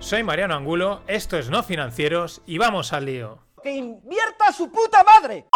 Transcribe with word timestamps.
Soy 0.00 0.22
Mariano 0.22 0.54
Angulo, 0.54 1.02
esto 1.08 1.36
es 1.36 1.50
No 1.50 1.62
Financieros 1.62 2.40
y 2.46 2.56
vamos 2.58 2.92
al 2.92 3.06
lío. 3.06 3.38
¡Que 3.62 3.76
invierta 3.76 4.52
su 4.52 4.70
puta 4.70 5.02
madre! 5.02 5.46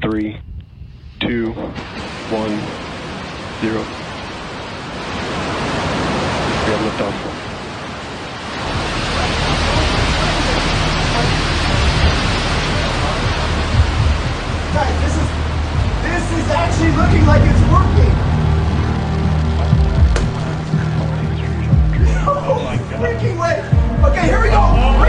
3, 0.00 0.36
2, 1.20 1.30
1, 1.30 1.54
0. 3.60 3.80
We 6.64 6.72
have 6.72 6.82
liftoff. 6.82 7.14
Guys, 14.72 14.96
this 15.02 15.14
is 15.14 15.28
this 16.02 16.24
is 16.38 16.50
actually 16.50 16.92
looking 16.96 17.26
like 17.26 17.42
it's 17.42 17.60
working. 17.70 18.31
No 22.42 22.58
freaking 22.98 23.38
way. 23.38 23.62
Okay, 24.04 24.26
here 24.26 24.42
we 24.42 24.48
go. 24.48 25.01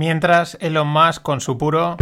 Mientras 0.00 0.56
Elon 0.62 0.88
Musk 0.88 1.20
con 1.20 1.42
su 1.42 1.58
puro... 1.58 1.98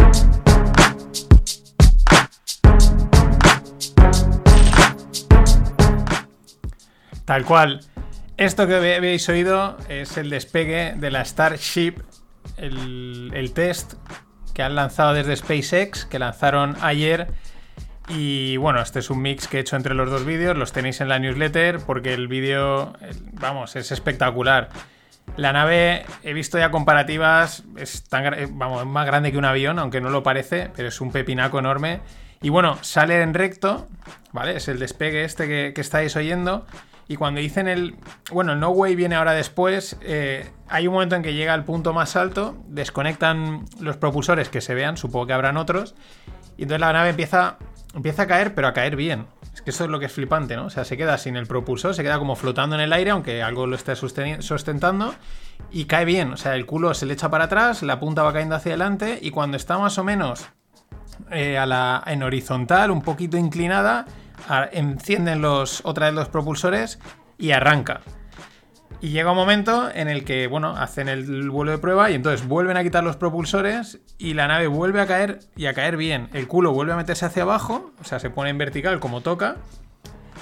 Tal 7.24 7.44
cual. 7.44 7.80
Esto 8.36 8.68
que 8.68 8.76
habéis 8.76 9.28
oído 9.28 9.76
es 9.88 10.16
el 10.16 10.30
despegue 10.30 10.94
de 10.96 11.10
la 11.10 11.24
Starship, 11.24 11.94
el, 12.56 13.32
el 13.34 13.52
test 13.52 13.94
que 14.54 14.62
han 14.62 14.76
lanzado 14.76 15.12
desde 15.12 15.34
SpaceX, 15.34 16.04
que 16.04 16.20
lanzaron 16.20 16.76
ayer. 16.80 17.26
Y 18.08 18.58
bueno, 18.58 18.80
este 18.80 19.00
es 19.00 19.10
un 19.10 19.20
mix 19.20 19.48
que 19.48 19.56
he 19.56 19.60
hecho 19.60 19.74
entre 19.74 19.94
los 19.94 20.08
dos 20.08 20.24
vídeos, 20.24 20.56
los 20.56 20.72
tenéis 20.72 21.00
en 21.00 21.08
la 21.08 21.18
newsletter 21.18 21.80
porque 21.80 22.14
el 22.14 22.28
vídeo, 22.28 22.92
vamos, 23.32 23.74
es 23.74 23.90
espectacular. 23.90 24.68
La 25.38 25.52
nave, 25.52 26.04
he 26.24 26.32
visto 26.32 26.58
ya 26.58 26.72
comparativas, 26.72 27.62
es 27.76 28.02
tan, 28.02 28.34
vamos, 28.58 28.82
es 28.82 28.88
más 28.88 29.06
grande 29.06 29.30
que 29.30 29.38
un 29.38 29.44
avión, 29.44 29.78
aunque 29.78 30.00
no 30.00 30.10
lo 30.10 30.24
parece, 30.24 30.68
pero 30.74 30.88
es 30.88 31.00
un 31.00 31.12
pepinaco 31.12 31.60
enorme. 31.60 32.00
Y 32.42 32.48
bueno, 32.48 32.76
sale 32.82 33.22
en 33.22 33.34
recto, 33.34 33.86
¿vale? 34.32 34.56
Es 34.56 34.66
el 34.66 34.80
despegue 34.80 35.22
este 35.22 35.46
que, 35.46 35.72
que 35.72 35.80
estáis 35.80 36.16
oyendo. 36.16 36.66
Y 37.06 37.14
cuando 37.14 37.40
dicen 37.40 37.68
el. 37.68 37.94
Bueno, 38.32 38.52
el 38.54 38.58
No 38.58 38.70
Way 38.70 38.96
viene 38.96 39.14
ahora 39.14 39.32
después. 39.32 39.96
eh, 40.02 40.50
hay 40.68 40.88
un 40.88 40.94
momento 40.94 41.14
en 41.14 41.22
que 41.22 41.32
llega 41.34 41.54
al 41.54 41.64
punto 41.64 41.92
más 41.92 42.16
alto, 42.16 42.56
desconectan 42.66 43.64
los 43.78 43.96
propulsores 43.96 44.48
que 44.48 44.60
se 44.60 44.74
vean, 44.74 44.96
supongo 44.96 45.28
que 45.28 45.34
habrán 45.34 45.56
otros. 45.56 45.94
Y 46.56 46.62
entonces 46.64 46.80
la 46.80 46.92
nave 46.92 47.10
empieza, 47.10 47.58
empieza 47.94 48.22
a 48.22 48.26
caer, 48.26 48.56
pero 48.56 48.66
a 48.66 48.72
caer 48.72 48.96
bien. 48.96 49.26
Eso 49.70 49.84
es 49.84 49.90
lo 49.90 49.98
que 49.98 50.06
es 50.06 50.12
flipante, 50.12 50.56
¿no? 50.56 50.66
O 50.66 50.70
sea, 50.70 50.84
se 50.84 50.96
queda 50.96 51.18
sin 51.18 51.36
el 51.36 51.46
propulsor, 51.46 51.94
se 51.94 52.02
queda 52.02 52.18
como 52.18 52.36
flotando 52.36 52.74
en 52.76 52.82
el 52.82 52.92
aire, 52.92 53.10
aunque 53.10 53.42
algo 53.42 53.66
lo 53.66 53.76
esté 53.76 53.94
sustentando. 53.96 55.14
Y 55.70 55.84
cae 55.86 56.04
bien. 56.04 56.32
O 56.32 56.36
sea, 56.36 56.54
el 56.54 56.66
culo 56.66 56.94
se 56.94 57.06
le 57.06 57.14
echa 57.14 57.30
para 57.30 57.44
atrás, 57.44 57.82
la 57.82 57.98
punta 58.00 58.22
va 58.22 58.32
cayendo 58.32 58.54
hacia 58.54 58.70
adelante. 58.72 59.18
Y 59.20 59.30
cuando 59.30 59.56
está 59.56 59.78
más 59.78 59.98
o 59.98 60.04
menos 60.04 60.48
eh, 61.30 61.58
a 61.58 61.66
la, 61.66 62.02
en 62.06 62.22
horizontal, 62.22 62.90
un 62.90 63.02
poquito 63.02 63.36
inclinada, 63.36 64.06
a- 64.48 64.68
encienden 64.72 65.40
los, 65.42 65.80
otra 65.84 66.06
vez 66.06 66.14
los 66.14 66.28
propulsores 66.28 66.98
y 67.38 67.50
arranca. 67.50 68.00
Y 69.00 69.10
llega 69.10 69.30
un 69.30 69.36
momento 69.36 69.88
en 69.94 70.08
el 70.08 70.24
que, 70.24 70.48
bueno, 70.48 70.76
hacen 70.76 71.08
el 71.08 71.50
vuelo 71.50 71.70
de 71.70 71.78
prueba 71.78 72.10
y 72.10 72.14
entonces 72.14 72.46
vuelven 72.46 72.76
a 72.76 72.82
quitar 72.82 73.04
los 73.04 73.16
propulsores 73.16 74.00
y 74.18 74.34
la 74.34 74.48
nave 74.48 74.66
vuelve 74.66 75.00
a 75.00 75.06
caer 75.06 75.38
y 75.56 75.66
a 75.66 75.74
caer 75.74 75.96
bien. 75.96 76.28
El 76.32 76.48
culo 76.48 76.72
vuelve 76.72 76.94
a 76.94 76.96
meterse 76.96 77.24
hacia 77.24 77.44
abajo, 77.44 77.92
o 78.00 78.04
sea, 78.04 78.18
se 78.18 78.28
pone 78.30 78.50
en 78.50 78.58
vertical 78.58 78.98
como 78.98 79.20
toca. 79.20 79.56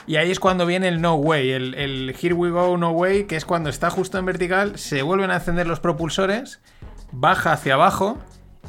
Y 0.07 0.17
ahí 0.17 0.31
es 0.31 0.41
cuando 0.41 0.65
viene 0.65 0.89
el 0.89 1.03
no 1.03 1.17
way, 1.17 1.51
el, 1.51 2.17
here 2.21 2.33
we 2.33 2.51
go, 2.51 2.79
no 2.79 2.93
way, 2.93 3.25
que 3.25 3.37
es 3.37 3.45
cuando 3.45 3.69
está 3.69 3.91
justo 3.91 4.19
en 4.19 4.25
vertical, 4.25 4.79
se 4.79 5.03
vuelven 5.03 5.31
a 5.33 5.35
encender 5.35 5.67
los 5.67 5.81
propulsores, 5.81 6.61
baja 7.13 7.53
hacia 7.53 7.75
abajo 7.75 8.17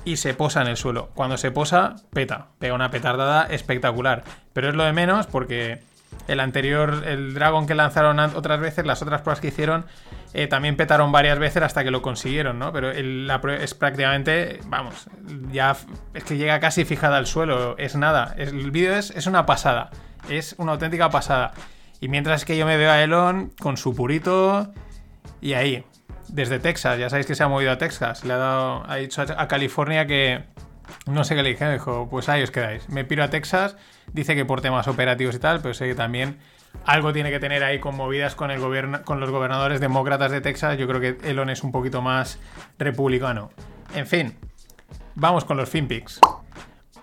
y 0.04 0.18
se 0.18 0.34
posa 0.34 0.64
en 0.64 0.68
el 0.68 0.78
suelo. 0.78 1.12
Cuando 1.14 1.38
se 1.38 1.52
posa, 1.52 1.96
peta, 2.12 2.48
pega 2.60 2.74
una 2.74 2.92
petardada 2.92 3.44
espectacular. 3.44 4.24
Pero 4.52 4.70
es 4.70 4.76
lo 4.76 4.84
de 4.84 4.94
menos 4.94 5.28
porque 5.28 5.82
el 6.28 6.40
anterior, 6.40 7.04
el 7.06 7.34
Dragon 7.34 7.66
que 7.68 7.76
lanzaron 7.76 8.20
an- 8.20 8.34
otras 8.36 8.60
veces, 8.60 8.86
las 8.86 9.02
otras 9.02 9.22
pruebas 9.22 9.40
que 9.40 9.48
hicieron, 9.48 9.86
eh, 10.34 10.48
también 10.48 10.76
petaron 10.76 11.12
varias 11.12 11.40
veces 11.40 11.64
hasta 11.64 11.84
que 11.84 11.92
lo 11.92 12.02
consiguieron, 12.02 12.60
¿no? 12.60 12.74
Pero 12.74 12.92
el- 12.92 13.28
la 13.28 13.42
es 13.60 13.74
prácticamente, 13.74 14.60
vamos, 14.66 15.10
ya 15.52 15.76
es 16.14 16.24
que 16.24 16.38
llega 16.38 16.60
casi 16.60 16.84
fijada 16.86 17.18
al 17.18 17.28
suelo, 17.28 17.78
es 17.78 17.96
nada. 17.96 18.34
El 18.38 18.72
vídeo 18.72 18.96
es, 18.96 19.12
es 19.12 19.26
una 19.28 19.46
pasada, 19.46 19.90
es 20.30 20.56
una 20.58 20.74
auténtica 20.74 21.10
pasada. 21.10 21.54
Y 22.02 22.10
mientras 22.10 22.44
que 22.46 22.58
yo 22.58 22.66
me 22.66 22.78
veo 22.78 22.92
a 22.92 23.02
Elon 23.02 23.52
con 23.60 23.78
su 23.78 23.96
purito 23.96 24.72
y 25.42 25.54
ahí, 25.54 25.84
desde 26.28 26.60
Texas, 26.60 27.00
ya 27.00 27.10
sabéis 27.10 27.26
que 27.26 27.36
se 27.36 27.44
ha 27.44 27.48
movido 27.48 27.72
a 27.72 27.78
Texas, 27.78 28.26
le 28.26 28.34
ha 28.34 28.38
dado, 28.38 28.84
ha 28.90 28.98
dicho 28.98 29.22
a 29.22 29.42
a 29.42 29.48
California 29.48 30.06
que 30.08 30.44
no 31.06 31.24
sé 31.24 31.36
qué 31.36 31.44
le 31.44 31.50
dije, 31.50 31.72
dijo, 31.72 32.08
pues 32.10 32.28
ahí 32.30 32.44
os 32.44 32.52
quedáis. 32.52 32.88
Me 32.90 33.06
piro 33.06 33.24
a 33.24 33.30
Texas, 33.30 33.78
dice 34.14 34.36
que 34.36 34.46
por 34.46 34.62
temas 34.62 34.88
operativos 34.88 35.36
y 35.36 35.40
tal, 35.40 35.62
pero 35.62 35.74
sé 35.74 35.88
que 35.88 35.96
también 35.96 36.38
algo 36.86 37.14
tiene 37.14 37.32
que 37.32 37.40
tener 37.40 37.64
ahí 37.64 37.80
con 37.80 37.96
movidas 37.96 38.36
con, 38.36 38.52
el 38.52 38.62
con 39.04 39.20
los 39.20 39.30
gobernadores 39.30 39.80
demócratas 39.80 40.32
de 40.32 40.42
Texas. 40.42 40.78
Yo 40.78 40.88
creo 40.88 41.02
que 41.02 41.18
Elon 41.30 41.50
es 41.50 41.64
un 41.64 41.72
poquito 41.72 42.02
más 42.02 42.40
republicano. 42.78 43.50
En 43.96 44.08
fin, 44.08 44.36
vamos 45.16 45.46
con 45.46 45.58
los 45.58 45.70
FinPix. 45.70 46.20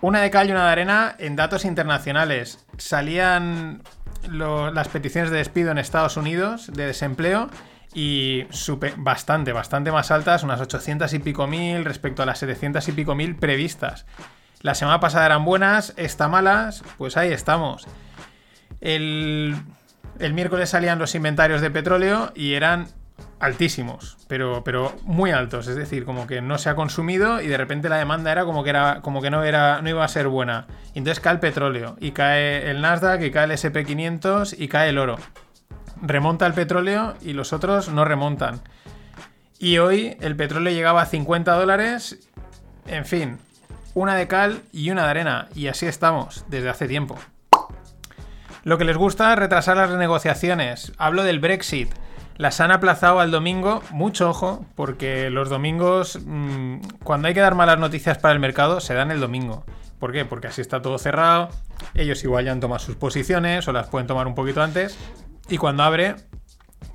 Una 0.01 0.21
de 0.21 0.29
cal 0.29 0.47
y 0.49 0.51
una 0.51 0.65
de 0.65 0.71
arena 0.71 1.15
en 1.19 1.35
datos 1.35 1.65
internacionales. 1.65 2.65
Salían 2.77 3.81
las 4.29 4.87
peticiones 4.87 5.31
de 5.31 5.37
despido 5.37 5.71
en 5.71 5.77
Estados 5.77 6.17
Unidos 6.17 6.71
de 6.73 6.85
desempleo 6.87 7.49
y 7.93 8.43
bastante, 8.97 9.53
bastante 9.53 9.91
más 9.91 10.11
altas, 10.11 10.43
unas 10.43 10.59
800 10.59 11.13
y 11.13 11.19
pico 11.19 11.47
mil 11.47 11.85
respecto 11.85 12.23
a 12.23 12.25
las 12.25 12.39
700 12.39 12.87
y 12.89 12.91
pico 12.91 13.15
mil 13.15 13.35
previstas. 13.35 14.05
La 14.65 14.73
semana 14.73 14.99
pasada 14.99 15.27
eran 15.27 15.45
buenas, 15.45 15.93
esta 15.95 16.27
malas, 16.27 16.83
pues 16.97 17.17
ahí 17.17 17.31
estamos. 17.31 17.85
El, 18.81 19.55
el 20.17 20.33
miércoles 20.33 20.71
salían 20.71 20.97
los 20.97 21.13
inventarios 21.13 21.61
de 21.61 21.69
petróleo 21.69 22.31
y 22.33 22.55
eran 22.55 22.87
altísimos, 23.39 24.17
pero, 24.27 24.63
pero 24.63 24.95
muy 25.03 25.29
altos. 25.29 25.67
Es 25.67 25.75
decir, 25.75 26.03
como 26.03 26.25
que 26.25 26.41
no 26.41 26.57
se 26.57 26.71
ha 26.71 26.75
consumido 26.75 27.41
y 27.41 27.47
de 27.47 27.57
repente 27.57 27.89
la 27.89 27.97
demanda 27.97 28.31
era 28.31 28.43
como 28.43 28.63
que, 28.63 28.71
era, 28.71 29.01
como 29.03 29.21
que 29.21 29.29
no, 29.29 29.43
era, 29.43 29.83
no 29.83 29.89
iba 29.91 30.03
a 30.03 30.07
ser 30.07 30.29
buena. 30.29 30.65
Entonces 30.95 31.19
cae 31.19 31.33
el 31.33 31.39
petróleo, 31.39 31.95
y 31.99 32.09
cae 32.09 32.71
el 32.71 32.81
Nasdaq, 32.81 33.21
y 33.21 33.29
cae 33.29 33.45
el 33.45 33.51
SP500, 33.51 34.55
y 34.57 34.67
cae 34.67 34.89
el 34.89 34.97
oro. 34.97 35.19
Remonta 36.01 36.47
el 36.47 36.53
petróleo 36.53 37.13
y 37.21 37.33
los 37.33 37.53
otros 37.53 37.89
no 37.89 38.03
remontan. 38.03 38.61
Y 39.59 39.77
hoy 39.77 40.17
el 40.21 40.35
petróleo 40.35 40.73
llegaba 40.73 41.03
a 41.03 41.05
50 41.05 41.51
dólares. 41.53 42.27
En 42.87 43.05
fin, 43.05 43.37
una 43.95 44.13
de 44.15 44.27
cal 44.27 44.61
y 44.71 44.91
una 44.91 45.05
de 45.05 45.09
arena. 45.09 45.47
Y 45.55 45.67
así 45.67 45.87
estamos 45.87 46.45
desde 46.47 46.69
hace 46.69 46.87
tiempo. 46.87 47.17
Lo 48.63 48.77
que 48.77 48.85
les 48.85 48.97
gusta 48.97 49.33
es 49.33 49.39
retrasar 49.39 49.77
las 49.77 49.89
renegociaciones. 49.89 50.91
Hablo 50.97 51.23
del 51.23 51.39
Brexit. 51.39 51.89
las 52.37 52.59
han 52.59 52.71
aplazado 52.71 53.21
al 53.21 53.31
domingo, 53.31 53.81
mucho 53.91 54.29
ojo, 54.29 54.65
porque 54.75 55.29
los 55.29 55.47
domingos, 55.47 56.19
mm, 56.25 56.79
cuando 57.01 57.29
hay 57.29 57.33
que 57.33 57.39
dar 57.39 57.55
malas 57.55 57.79
noticias 57.79 58.17
para 58.17 58.33
el 58.33 58.41
mercado, 58.41 58.81
se 58.81 58.93
dan 58.93 59.09
el 59.09 59.21
domingo. 59.21 59.63
¿Por 59.99 60.11
qué? 60.11 60.25
Porque 60.25 60.47
así 60.47 60.59
está 60.59 60.81
todo 60.81 60.97
cerrado, 60.97 61.47
ellos 61.93 62.21
igual 62.25 62.43
ya 62.43 62.51
han 62.51 62.59
tomado 62.59 62.79
sus 62.79 62.97
posiciones 62.97 63.65
o 63.69 63.71
las 63.71 63.87
pueden 63.87 64.05
tomar 64.05 64.27
un 64.27 64.35
poquito 64.35 64.61
antes, 64.61 64.97
y 65.47 65.57
cuando 65.57 65.83
abre, 65.83 66.15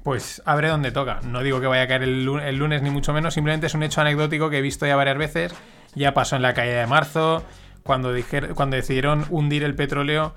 pues 0.05 0.43
abre 0.45 0.69
donde 0.69 0.93
toca. 0.93 1.21
No 1.25 1.43
digo 1.43 1.59
que 1.59 1.67
vaya 1.69 1.85
a 1.85 1.89
caer 1.89 2.03
el, 2.03 2.23
lu- 2.27 2.39
el 2.39 2.57
lunes 2.57 2.83
ni 2.83 2.91
mucho 2.91 3.15
menos, 3.15 3.33
simplemente 3.33 3.67
es 3.69 3.73
un 3.75 3.83
hecho 3.83 4.03
anecdótico 4.03 4.51
que 4.51 4.59
he 4.59 4.63
visto 4.63 4.85
ya 4.87 4.95
varias 4.97 5.17
veces. 5.17 5.55
Ya 5.95 6.15
pasó 6.15 6.37
en 6.37 6.43
la 6.43 6.55
caída 6.55 6.81
de 6.81 6.87
marzo, 6.87 7.45
cuando, 7.83 8.13
cuando 8.55 8.77
decidieron 8.77 9.27
hundir 9.31 9.65
el 9.65 9.75
petróleo. 9.75 10.35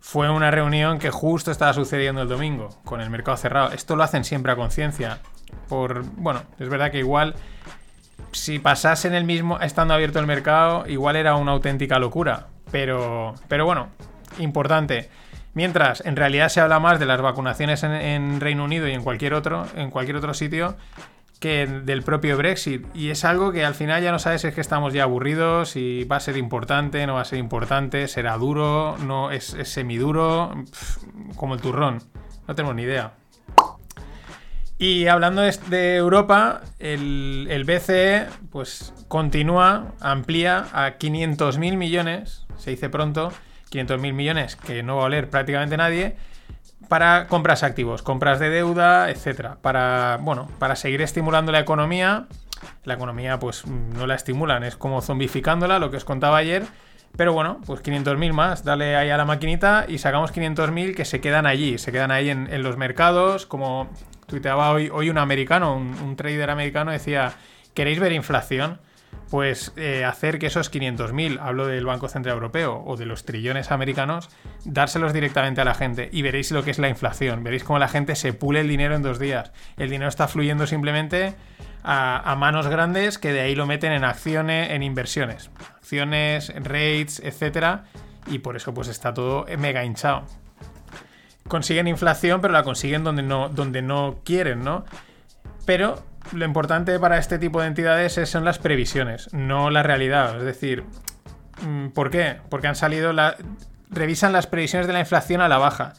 Fue 0.00 0.30
una 0.30 0.50
reunión 0.50 0.98
que 0.98 1.10
justo 1.10 1.50
estaba 1.50 1.72
sucediendo 1.72 2.22
el 2.22 2.28
domingo, 2.28 2.68
con 2.84 3.00
el 3.00 3.08
mercado 3.10 3.36
cerrado. 3.36 3.72
Esto 3.72 3.96
lo 3.96 4.02
hacen 4.02 4.24
siempre 4.24 4.52
a 4.52 4.56
conciencia. 4.56 5.20
Por. 5.68 6.04
Bueno, 6.04 6.42
es 6.58 6.68
verdad 6.68 6.90
que 6.90 6.98
igual. 6.98 7.34
Si 8.32 8.58
pasase 8.58 9.08
en 9.08 9.14
el 9.14 9.24
mismo. 9.24 9.58
estando 9.60 9.94
abierto 9.94 10.18
el 10.18 10.26
mercado, 10.26 10.86
igual 10.86 11.16
era 11.16 11.36
una 11.36 11.52
auténtica 11.52 11.98
locura. 11.98 12.48
Pero. 12.70 13.34
Pero 13.48 13.64
bueno, 13.64 13.88
importante. 14.38 15.08
Mientras, 15.54 16.04
en 16.04 16.16
realidad 16.16 16.48
se 16.48 16.60
habla 16.60 16.80
más 16.80 16.98
de 16.98 17.06
las 17.06 17.22
vacunaciones 17.22 17.82
en, 17.84 17.92
en 17.92 18.40
Reino 18.40 18.64
Unido 18.64 18.88
y 18.88 18.92
en 18.92 19.04
cualquier 19.04 19.34
otro, 19.34 19.66
en 19.76 19.90
cualquier 19.90 20.16
otro 20.16 20.34
sitio, 20.34 20.76
que 21.44 21.66
del 21.66 22.02
propio 22.02 22.38
Brexit. 22.38 22.86
Y 22.94 23.10
es 23.10 23.22
algo 23.26 23.52
que 23.52 23.66
al 23.66 23.74
final 23.74 24.02
ya 24.02 24.10
no 24.10 24.18
sabes 24.18 24.46
es 24.46 24.54
que 24.54 24.62
estamos 24.62 24.94
ya 24.94 25.02
aburridos, 25.02 25.68
si 25.68 26.04
va 26.04 26.16
a 26.16 26.20
ser 26.20 26.38
importante, 26.38 27.06
no 27.06 27.16
va 27.16 27.20
a 27.20 27.26
ser 27.26 27.38
importante, 27.38 28.08
será 28.08 28.38
duro, 28.38 28.96
no 29.04 29.30
es, 29.30 29.54
semiduro, 29.64 30.54
como 31.36 31.52
el 31.52 31.60
turrón. 31.60 31.98
No 32.48 32.54
tenemos 32.54 32.74
ni 32.74 32.84
idea. 32.84 33.12
Y 34.78 35.06
hablando 35.08 35.42
de 35.42 35.96
Europa, 35.96 36.62
el, 36.78 37.46
el 37.50 37.64
BCE 37.64 38.26
pues 38.50 38.94
continúa, 39.08 39.92
amplía 40.00 40.68
a 40.72 40.98
500.000 40.98 41.76
millones, 41.76 42.46
se 42.56 42.70
dice 42.70 42.88
pronto, 42.88 43.34
500.000 43.70 44.14
millones 44.14 44.56
que 44.56 44.82
no 44.82 44.96
va 44.96 45.02
a 45.02 45.06
oler 45.06 45.28
prácticamente 45.28 45.76
nadie, 45.76 46.16
para 46.88 47.26
compras 47.26 47.62
activos, 47.62 48.02
compras 48.02 48.38
de 48.38 48.50
deuda, 48.50 49.10
etcétera, 49.10 49.58
para 49.60 50.18
bueno, 50.20 50.48
para 50.58 50.76
seguir 50.76 51.02
estimulando 51.02 51.52
la 51.52 51.60
economía. 51.60 52.26
La 52.84 52.94
economía 52.94 53.38
pues 53.38 53.66
no 53.66 54.06
la 54.06 54.14
estimulan, 54.14 54.64
es 54.64 54.76
como 54.76 55.02
zombificándola, 55.02 55.78
lo 55.78 55.90
que 55.90 55.98
os 55.98 56.04
contaba 56.04 56.38
ayer. 56.38 56.64
Pero 57.16 57.32
bueno, 57.32 57.60
pues 57.66 57.82
500.000 57.82 58.32
más, 58.32 58.64
dale 58.64 58.96
ahí 58.96 59.10
a 59.10 59.16
la 59.16 59.24
maquinita 59.24 59.84
y 59.86 59.98
sacamos 59.98 60.34
500.000 60.34 60.96
que 60.96 61.04
se 61.04 61.20
quedan 61.20 61.46
allí, 61.46 61.78
se 61.78 61.92
quedan 61.92 62.10
ahí 62.10 62.28
en, 62.28 62.52
en 62.52 62.62
los 62.64 62.76
mercados, 62.76 63.46
como 63.46 63.88
tuiteaba 64.26 64.70
hoy, 64.70 64.90
hoy 64.92 65.10
un 65.10 65.18
americano, 65.18 65.76
un, 65.76 65.94
un 66.02 66.16
trader 66.16 66.50
americano, 66.50 66.90
decía, 66.90 67.32
¿queréis 67.72 68.00
ver 68.00 68.12
inflación? 68.12 68.80
Pues 69.30 69.72
eh, 69.76 70.04
hacer 70.04 70.38
que 70.38 70.46
esos 70.46 70.72
500.000, 70.72 71.38
hablo 71.40 71.66
del 71.66 71.86
Banco 71.86 72.08
Central 72.08 72.34
Europeo 72.34 72.82
o 72.86 72.96
de 72.96 73.06
los 73.06 73.24
trillones 73.24 73.72
americanos, 73.72 74.28
dárselos 74.64 75.12
directamente 75.12 75.60
a 75.60 75.64
la 75.64 75.74
gente 75.74 76.08
y 76.12 76.22
veréis 76.22 76.50
lo 76.52 76.62
que 76.62 76.70
es 76.70 76.78
la 76.78 76.88
inflación. 76.88 77.42
Veréis 77.42 77.64
cómo 77.64 77.78
la 77.78 77.88
gente 77.88 78.14
se 78.16 78.32
pule 78.32 78.60
el 78.60 78.68
dinero 78.68 78.94
en 78.94 79.02
dos 79.02 79.18
días. 79.18 79.52
El 79.76 79.90
dinero 79.90 80.08
está 80.08 80.28
fluyendo 80.28 80.66
simplemente 80.66 81.34
a, 81.82 82.30
a 82.30 82.36
manos 82.36 82.68
grandes 82.68 83.18
que 83.18 83.32
de 83.32 83.40
ahí 83.40 83.54
lo 83.54 83.66
meten 83.66 83.92
en 83.92 84.04
acciones, 84.04 84.70
en 84.70 84.82
inversiones. 84.82 85.50
Acciones, 85.76 86.52
rates, 86.62 87.20
etcétera. 87.24 87.84
Y 88.26 88.38
por 88.38 88.56
eso 88.56 88.72
pues 88.72 88.88
está 88.88 89.12
todo 89.12 89.46
mega 89.58 89.84
hinchado. 89.84 90.24
Consiguen 91.48 91.88
inflación, 91.88 92.40
pero 92.40 92.54
la 92.54 92.62
consiguen 92.62 93.04
donde 93.04 93.22
no, 93.22 93.48
donde 93.48 93.82
no 93.82 94.20
quieren, 94.24 94.64
¿no? 94.64 94.84
Pero 95.66 96.02
lo 96.32 96.44
importante 96.44 96.98
para 96.98 97.18
este 97.18 97.38
tipo 97.38 97.60
de 97.60 97.66
entidades 97.68 98.18
es- 98.18 98.28
son 98.30 98.44
las 98.44 98.58
previsiones, 98.58 99.32
no 99.32 99.70
la 99.70 99.82
realidad. 99.82 100.36
Es 100.38 100.44
decir, 100.44 100.84
mm, 101.66 101.88
¿por 101.88 102.10
qué? 102.10 102.38
Porque 102.48 102.66
han 102.68 102.76
salido 102.76 103.12
revisan 103.90 104.32
las 104.32 104.46
previsiones 104.46 104.86
de 104.86 104.92
la 104.92 105.00
inflación 105.00 105.40
a 105.40 105.48
la 105.48 105.58
baja. 105.58 105.92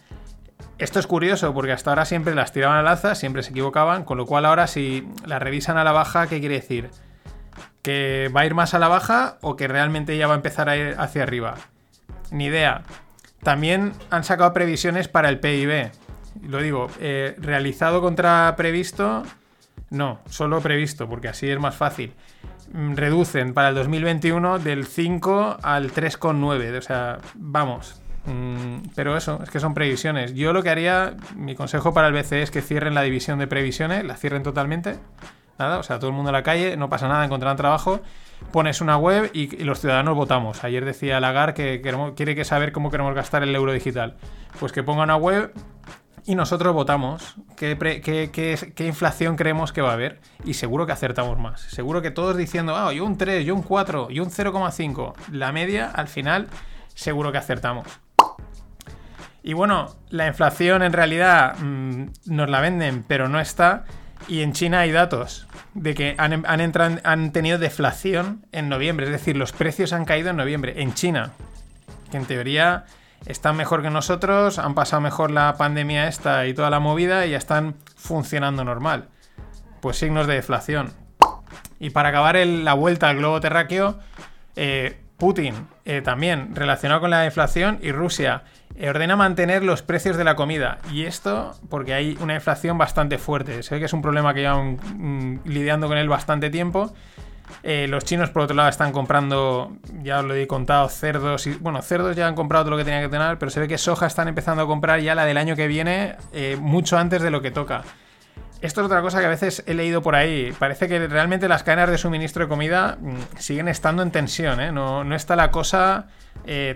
Esto 0.78 1.00
es 1.00 1.08
curioso 1.08 1.54
porque 1.54 1.72
hasta 1.72 1.92
ahora 1.92 2.04
siempre 2.06 2.36
las 2.36 2.52
tiraban 2.52 2.78
al 2.78 2.88
alza, 2.88 3.16
siempre 3.16 3.44
se 3.44 3.52
equivocaban, 3.52 4.04
con 4.04 4.18
lo 4.18 4.26
cual 4.26 4.46
ahora 4.46 4.68
si 4.68 5.08
las 5.26 5.42
revisan 5.42 5.78
a 5.78 5.86
la 5.86 5.94
baja, 5.94 6.28
¿qué 6.28 6.40
quiere 6.42 6.56
decir? 6.56 6.90
¿Que 7.82 8.30
va 8.36 8.42
a 8.42 8.46
ir 8.46 8.54
más 8.56 8.74
a 8.74 8.80
la 8.80 8.88
baja 8.90 9.38
o 9.42 9.56
que 9.56 9.68
realmente 9.70 10.18
ya 10.18 10.28
va 10.28 10.34
a 10.34 10.38
empezar 10.38 10.68
a 10.68 10.76
ir 10.76 10.96
hacia 10.98 11.24
arriba? 11.24 11.56
Ni 12.32 12.46
idea. 12.46 12.82
También 13.44 13.94
han 14.10 14.24
sacado 14.24 14.52
previsiones 14.54 15.08
para 15.08 15.30
el 15.30 15.40
PIB. 15.40 15.92
Lo 16.42 16.58
digo, 16.62 16.88
eh, 17.00 17.36
realizado 17.38 18.02
contra 18.02 18.54
previsto, 18.58 19.24
no, 19.90 20.20
solo 20.30 20.62
previsto, 20.62 21.08
porque 21.08 21.28
así 21.28 21.50
es 21.50 21.60
más 21.60 21.76
fácil. 21.76 22.14
Mm, 22.74 22.96
Reducen 22.96 23.54
para 23.54 23.70
el 23.70 23.76
2021 23.76 24.60
del 24.60 24.86
5 24.86 25.58
al 25.62 25.92
3,9. 25.92 26.78
O 26.78 26.82
sea, 26.82 27.20
vamos. 27.36 28.02
Mm, 28.26 28.90
Pero 28.96 29.16
eso, 29.16 29.40
es 29.44 29.50
que 29.50 29.60
son 29.60 29.74
previsiones. 29.74 30.34
Yo 30.34 30.54
lo 30.54 30.64
que 30.64 30.70
haría, 30.70 31.16
mi 31.36 31.56
consejo 31.56 31.94
para 31.94 32.08
el 32.08 32.14
BCE 32.14 32.42
es 32.42 32.52
que 32.52 32.62
cierren 32.62 32.96
la 32.96 33.04
división 33.04 33.38
de 33.40 33.48
previsiones, 33.48 34.04
la 34.04 34.16
cierren 34.18 34.44
totalmente. 34.44 34.98
Nada, 35.58 35.78
o 35.80 35.84
sea, 35.84 36.00
todo 36.00 36.10
el 36.10 36.16
mundo 36.16 36.30
a 36.30 36.34
la 36.34 36.44
calle, 36.44 36.76
no 36.76 36.90
pasa 36.90 37.08
nada, 37.08 37.24
encontrarán 37.24 37.56
trabajo. 37.56 38.02
Pones 38.52 38.82
una 38.82 38.98
web 38.98 39.30
y, 39.34 39.64
los 39.64 39.80
ciudadanos 39.80 40.16
votamos. 40.16 40.64
Ayer 40.64 40.84
decía 40.84 41.20
Lagarde 41.22 41.54
que 41.54 42.14
quiere 42.16 42.36
que 42.36 42.44
saber 42.44 42.74
cómo 42.74 42.92
queremos 42.92 43.16
gastar 43.16 43.44
el 43.44 43.56
euro 43.56 43.72
digital. 43.72 44.16
Pues 44.60 44.74
que 44.74 44.84
ponga 44.84 45.04
una 45.04 45.16
web 45.16 45.54
y 46.26 46.36
nosotros 46.36 46.74
votamos 46.74 47.36
qué, 47.56 47.78
qué- 48.04 48.30
qué 48.76 48.88
inflación 48.88 49.36
creemos 49.36 49.72
que 49.72 49.82
va 49.82 49.92
a 49.92 49.94
haber 49.94 50.20
y 50.44 50.56
seguro 50.56 50.86
que 50.86 50.92
acertamos 50.92 51.38
más. 51.40 51.62
Seguro 51.62 52.02
que 52.02 52.12
todos 52.12 52.36
diciendo, 52.38 52.76
ah, 52.76 52.92
yo 52.94 53.06
un 53.06 53.18
3, 53.18 53.46
yo 53.46 53.54
un 53.56 53.62
4, 53.62 54.10
yo 54.10 54.24
un 54.24 54.30
0,5. 54.32 55.14
La 55.32 55.52
media, 55.52 55.92
al 55.94 56.08
final, 56.08 56.48
seguro 56.94 57.32
que 57.32 57.38
acertamos. 57.38 57.88
Y 59.44 59.54
bueno, 59.54 59.96
la 60.10 60.26
inflación 60.28 60.82
en 60.82 60.94
realidad 60.94 61.56
mm, 61.60 62.06
nos 62.26 62.50
la 62.50 62.60
venden, 62.62 63.04
pero 63.08 63.30
no 63.30 63.40
está. 63.40 63.86
Y 64.28 64.42
en 64.42 64.54
China 64.54 64.80
hay 64.80 64.92
datos 64.92 65.46
de 65.76 65.94
que 65.94 66.16
han, 66.18 66.44
han, 66.48 66.60
entran- 66.62 67.02
han 67.04 67.32
tenido 67.32 67.60
deflación 67.60 68.44
en 68.52 68.70
noviembre. 68.70 69.06
Es 69.06 69.12
decir, 69.12 69.38
los 69.38 69.52
precios 69.52 69.94
han 69.94 70.06
caído 70.06 70.32
en 70.32 70.38
noviembre. 70.38 70.82
En 70.82 70.96
China. 70.96 71.34
Que 72.10 72.18
en 72.18 72.26
teoría 72.26 72.86
están 73.26 73.56
mejor 73.58 73.82
que 73.82 73.90
nosotros, 73.90 74.60
han 74.60 74.76
pasado 74.76 75.02
mejor 75.02 75.32
la 75.32 75.56
pandemia 75.58 76.08
esta 76.08 76.46
y 76.48 76.54
toda 76.54 76.70
la 76.70 76.80
movida 76.80 77.26
y 77.26 77.32
ya 77.32 77.38
están 77.38 77.76
funcionando 77.96 78.64
normal. 78.64 79.10
Pues 79.82 79.98
signos 79.98 80.28
de 80.28 80.36
deflación. 80.36 80.94
Y 81.80 81.90
para 81.92 82.10
acabar 82.10 82.36
el- 82.36 82.64
la 82.66 82.74
vuelta 82.74 83.10
al 83.10 83.18
globo 83.18 83.40
terráqueo, 83.42 84.00
eh, 84.56 85.00
Putin 85.18 85.54
eh, 85.86 86.02
también 86.02 86.56
relacionado 86.56 87.02
con 87.02 87.10
la 87.10 87.26
inflación 87.26 87.80
y 87.82 87.92
Rusia 87.92 88.44
eh, 88.76 88.90
ordena 88.90 89.16
mantener 89.16 89.64
los 89.64 89.82
precios 89.82 90.18
de 90.18 90.24
la 90.26 90.36
comida. 90.36 90.80
Y 90.92 91.04
esto 91.06 91.54
porque 91.70 91.94
hay 91.94 92.18
una 92.20 92.36
inflación 92.36 92.78
bastante 92.78 93.18
fuerte. 93.18 93.64
Se 93.64 93.76
ve 93.76 93.80
que 93.80 93.86
es 93.86 93.94
un 93.94 94.02
problema 94.02 94.34
que 94.34 94.42
llevan 94.42 94.78
mm, 94.98 95.42
lidiando 95.46 95.88
con 95.88 95.98
él 95.98 96.10
bastante 96.10 96.50
tiempo. 96.50 96.94
Eh, 97.64 97.88
los 97.90 98.04
chinos, 98.06 98.30
por 98.30 98.44
otro 98.44 98.56
lado, 98.56 98.70
están 98.70 98.92
comprando, 98.92 99.72
ya 100.04 100.20
os 100.20 100.26
lo 100.26 100.36
he 100.36 100.46
contado, 100.48 100.88
cerdos. 100.90 101.48
Y, 101.48 101.54
bueno, 101.56 101.82
cerdos 101.82 102.16
ya 102.16 102.28
han 102.28 102.36
comprado 102.36 102.66
todo 102.66 102.72
lo 102.72 102.78
que 102.78 102.84
tenían 102.84 103.04
que 103.04 103.10
tener, 103.10 103.38
pero 103.40 103.50
se 103.50 103.60
ve 103.60 103.68
que 103.68 103.78
soja 103.78 104.06
están 104.06 104.28
empezando 104.28 104.64
a 104.64 104.68
comprar 104.68 105.00
ya 105.00 105.16
la 105.16 105.26
del 105.26 105.38
año 105.38 105.56
que 105.56 105.68
viene, 105.68 106.16
eh, 106.34 106.58
mucho 106.60 106.98
antes 106.98 107.22
de 107.22 107.32
lo 107.32 107.42
que 107.42 107.52
toca. 107.52 107.84
Esto 108.62 108.82
es 108.82 108.86
otra 108.86 109.02
cosa 109.02 109.20
que 109.20 109.26
a 109.26 109.30
veces 109.30 109.64
he 109.68 109.74
leído 109.74 110.02
por 110.02 110.16
ahí. 110.16 110.54
Parece 110.58 110.88
que 110.88 111.08
realmente 111.08 111.48
las 111.48 111.64
cadenas 111.64 111.90
de 111.92 111.98
suministro 111.98 112.44
de 112.46 112.50
comida 112.50 112.98
mm, 113.00 113.16
siguen 113.38 113.68
estando 113.68 114.02
en 114.02 114.12
tensión, 114.12 114.60
¿eh? 114.60 114.72
No, 114.72 115.04
no 115.04 115.16
está 115.16 115.36
la 115.36 115.52
cosa 115.52 116.08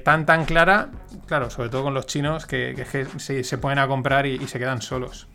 tan 0.03 0.25
tan 0.25 0.45
clara. 0.45 0.89
Claro, 1.27 1.49
sobre 1.49 1.69
todo 1.69 1.83
con 1.83 1.93
los 1.93 2.05
chinos 2.05 2.45
que, 2.45 2.73
que- 2.75 3.05
se, 3.19 3.43
se 3.43 3.57
ponen 3.57 3.79
a 3.79 3.88
comprar 3.88 4.25
y 4.25 4.45
se 4.47 4.59
quedan 4.59 4.81
solos. 4.81 5.27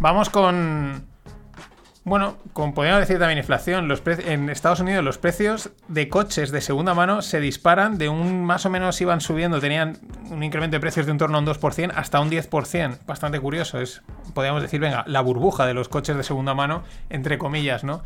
Vamos 0.00 0.28
con. 0.30 1.07
Bueno, 2.08 2.38
como 2.54 2.72
podríamos 2.72 3.00
decir 3.00 3.18
también 3.18 3.36
inflación, 3.36 3.86
los 3.86 4.02
en 4.06 4.48
Estados 4.48 4.80
Unidos 4.80 5.04
los 5.04 5.18
precios 5.18 5.70
de 5.88 6.08
coches 6.08 6.50
de 6.50 6.62
segunda 6.62 6.94
mano 6.94 7.20
se 7.20 7.38
disparan 7.38 7.98
de 7.98 8.08
un 8.08 8.44
más 8.46 8.64
o 8.64 8.70
menos 8.70 8.98
iban 9.02 9.20
subiendo, 9.20 9.60
tenían 9.60 9.98
un 10.30 10.42
incremento 10.42 10.76
de 10.76 10.80
precios 10.80 11.04
de 11.04 11.12
en 11.12 11.18
torno 11.18 11.36
a 11.36 11.40
un 11.40 11.46
2% 11.46 11.92
hasta 11.94 12.20
un 12.20 12.30
10%, 12.30 13.04
bastante 13.04 13.40
curioso, 13.40 13.78
es 13.78 14.00
podríamos 14.32 14.62
decir, 14.62 14.80
venga, 14.80 15.04
la 15.06 15.20
burbuja 15.20 15.66
de 15.66 15.74
los 15.74 15.90
coches 15.90 16.16
de 16.16 16.22
segunda 16.22 16.54
mano, 16.54 16.82
entre 17.10 17.36
comillas, 17.36 17.84
¿no? 17.84 18.02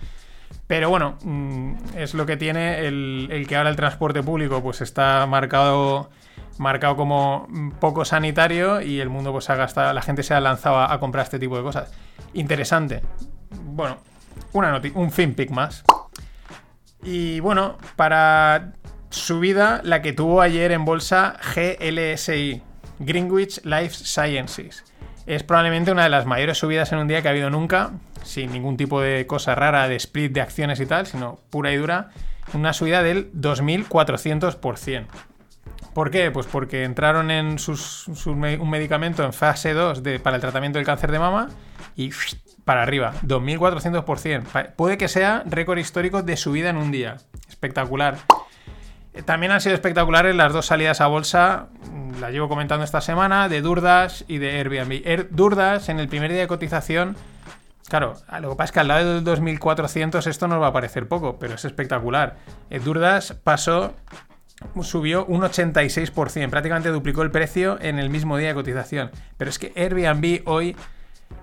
Pero 0.66 0.90
bueno, 0.90 1.16
mm, 1.22 1.74
es 1.96 2.14
lo 2.14 2.26
que 2.26 2.36
tiene 2.36 2.80
el, 2.86 3.46
que 3.48 3.54
ahora 3.54 3.70
el 3.70 3.76
transporte 3.76 4.20
público 4.20 4.62
pues 4.64 4.80
está 4.80 5.24
marcado 5.26 6.10
marcado 6.58 6.96
como 6.96 7.48
poco 7.78 8.04
sanitario 8.04 8.80
y 8.80 8.98
el 8.98 9.08
mundo 9.08 9.30
pues 9.30 9.48
ha 9.48 9.54
gastado, 9.54 9.92
la 9.92 10.02
gente 10.02 10.24
se 10.24 10.34
ha 10.34 10.40
lanzado 10.40 10.80
a 10.80 10.98
comprar 10.98 11.24
este 11.24 11.38
tipo 11.38 11.56
de 11.56 11.62
cosas. 11.62 11.92
Interesante. 12.34 13.02
Bueno, 13.64 13.98
una 14.52 14.80
un 14.94 15.10
FinPic 15.10 15.50
más. 15.50 15.84
Y 17.02 17.40
bueno, 17.40 17.78
para 17.96 18.72
subida, 19.10 19.80
la 19.84 20.02
que 20.02 20.12
tuvo 20.12 20.40
ayer 20.40 20.72
en 20.72 20.84
bolsa 20.84 21.36
GLSI, 21.54 22.62
Greenwich 23.00 23.60
Life 23.64 23.90
Sciences. 24.04 24.84
es 25.26 25.42
probablemente 25.42 25.92
una 25.92 26.04
de 26.04 26.08
las 26.08 26.26
mayores 26.26 26.58
subidas 26.58 26.90
en 26.92 26.98
un 26.98 27.08
día 27.08 27.22
que 27.22 27.28
ha 27.28 27.30
habido 27.32 27.50
nunca, 27.50 27.92
sin 28.24 28.50
ningún 28.52 28.76
tipo 28.76 29.00
de 29.00 29.26
cosa 29.26 29.54
rara 29.54 29.88
de 29.88 29.96
split 29.96 30.32
de 30.32 30.40
acciones 30.40 30.80
y 30.80 30.86
tal, 30.86 31.06
sino 31.06 31.38
pura 31.50 31.72
y 31.72 31.76
dura, 31.76 32.10
una 32.54 32.72
subida 32.72 33.02
del 33.02 33.32
2400%. 33.32 35.06
¿Por 35.94 36.10
qué? 36.10 36.30
Pues 36.30 36.46
porque 36.46 36.84
entraron 36.84 37.30
en 37.30 37.58
sus, 37.58 38.08
me- 38.28 38.58
un 38.58 38.70
medicamento 38.70 39.24
en 39.24 39.32
fase 39.32 39.74
2 39.74 40.02
de- 40.02 40.18
para 40.18 40.36
el 40.36 40.40
tratamiento 40.42 40.78
del 40.78 40.86
cáncer 40.86 41.12
de 41.12 41.18
mama 41.18 41.50
y 41.96 42.10
para 42.64 42.82
arriba, 42.82 43.12
2400%. 43.22 44.44
Pa- 44.44 44.64
Puede 44.76 44.96
que 44.98 45.08
sea 45.08 45.42
récord 45.46 45.78
histórico 45.78 46.22
de 46.22 46.36
subida 46.36 46.70
en 46.70 46.76
un 46.76 46.90
día. 46.92 47.16
Espectacular. 47.48 48.18
Eh, 49.14 49.22
También 49.22 49.52
han 49.52 49.60
sido 49.60 49.74
espectaculares 49.74 50.34
las 50.34 50.52
dos 50.52 50.66
salidas 50.66 51.00
a 51.00 51.06
bolsa, 51.06 51.66
mm, 51.90 52.20
las 52.20 52.30
llevo 52.32 52.48
comentando 52.48 52.84
esta 52.84 53.00
semana, 53.00 53.48
de 53.48 53.60
Durdash 53.60 54.22
y 54.28 54.38
de 54.38 54.52
Airbnb. 54.58 55.02
Air- 55.04 55.28
Durdash 55.30 55.90
en 55.90 56.00
el 56.00 56.08
primer 56.08 56.30
día 56.30 56.40
de 56.40 56.46
cotización, 56.48 57.16
claro, 57.88 58.14
a 58.28 58.40
lo 58.40 58.50
que 58.50 58.56
pasa 58.56 58.64
es 58.66 58.72
que 58.72 58.80
al 58.80 58.88
lado 58.88 59.14
del 59.14 59.24
2400 59.24 60.26
esto 60.26 60.48
nos 60.48 60.62
va 60.62 60.68
a 60.68 60.72
parecer 60.72 61.08
poco, 61.08 61.38
pero 61.38 61.54
es 61.54 61.64
espectacular. 61.64 62.36
Eh, 62.70 62.78
Durdash 62.78 63.32
pasó, 63.44 63.94
subió 64.82 65.26
un 65.26 65.42
86%, 65.42 66.48
prácticamente 66.50 66.88
duplicó 66.90 67.22
el 67.22 67.30
precio 67.30 67.78
en 67.82 67.98
el 67.98 68.08
mismo 68.08 68.36
día 68.38 68.48
de 68.48 68.54
cotización. 68.54 69.10
Pero 69.36 69.50
es 69.50 69.58
que 69.58 69.72
Airbnb 69.76 70.42
hoy 70.46 70.76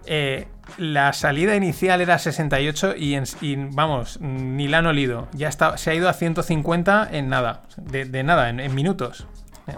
eh, 0.05 0.47
la 0.77 1.13
salida 1.13 1.55
inicial 1.55 2.01
era 2.01 2.19
68 2.19 2.95
y, 2.97 3.55
vamos, 3.71 4.19
ni 4.21 4.67
la 4.67 4.79
han 4.79 4.87
olido. 4.87 5.27
Ya 5.33 5.51
se 5.51 5.91
ha 5.91 5.93
ido 5.93 6.09
a 6.09 6.13
150 6.13 7.09
en 7.11 7.29
nada, 7.29 7.63
de, 7.77 8.23
nada, 8.23 8.49
en, 8.49 8.75
minutos. 8.75 9.27